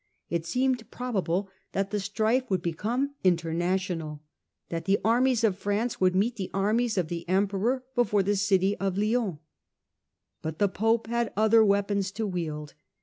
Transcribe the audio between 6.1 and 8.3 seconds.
meet the armies of the Emperor before